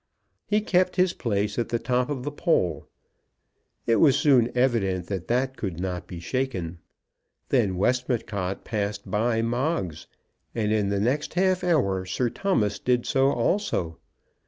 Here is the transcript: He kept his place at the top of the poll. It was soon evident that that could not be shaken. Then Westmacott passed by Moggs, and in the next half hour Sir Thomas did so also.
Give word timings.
He 0.47 0.61
kept 0.61 0.95
his 0.95 1.13
place 1.13 1.59
at 1.59 1.69
the 1.69 1.77
top 1.77 2.09
of 2.09 2.23
the 2.23 2.31
poll. 2.31 2.87
It 3.85 3.97
was 3.97 4.17
soon 4.17 4.51
evident 4.57 5.05
that 5.09 5.27
that 5.27 5.55
could 5.57 5.79
not 5.79 6.07
be 6.07 6.19
shaken. 6.19 6.79
Then 7.49 7.77
Westmacott 7.77 8.63
passed 8.65 9.11
by 9.11 9.43
Moggs, 9.43 10.07
and 10.55 10.71
in 10.71 10.89
the 10.89 10.99
next 10.99 11.35
half 11.35 11.63
hour 11.63 12.03
Sir 12.07 12.31
Thomas 12.31 12.79
did 12.79 13.05
so 13.05 13.31
also. 13.31 13.99